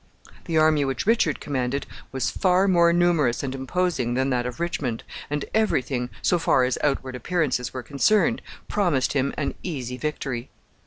[0.45, 5.03] The army which Richard commanded was far more numerous and imposing than that of Richmond,
[5.29, 10.49] and every thing, so far as outward appearances were concerned, promised him an easy victory.